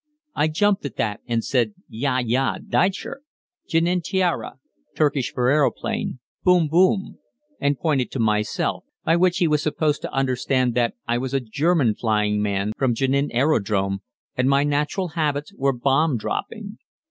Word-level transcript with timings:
I 0.33 0.47
jumped 0.47 0.83
at 0.85 0.95
that 0.95 1.21
and 1.27 1.45
said, 1.45 1.75
"Ja 1.87 2.17
ja, 2.17 2.57
Deitscher 2.57 3.21
Jenin 3.69 4.01
tiara 4.01 4.53
(Turkish 4.95 5.31
for 5.31 5.47
aeroplane) 5.51 6.17
boom, 6.43 6.67
boom," 6.69 7.19
and 7.59 7.77
pointed 7.79 8.09
to 8.13 8.19
myself, 8.19 8.83
by 9.05 9.15
which 9.15 9.37
he 9.37 9.47
was 9.47 9.61
supposed 9.61 10.01
to 10.01 10.11
understand 10.11 10.73
that 10.73 10.95
I 11.07 11.19
was 11.19 11.35
a 11.35 11.39
German 11.39 11.93
flying 11.93 12.41
man 12.41 12.71
from 12.79 12.95
Jenin 12.95 13.29
aerodrome, 13.31 13.99
and 14.35 14.49
my 14.49 14.63
natural 14.63 15.09
habits 15.09 15.53
were 15.53 15.71
bomb 15.71 16.17
dropping. 16.17 16.79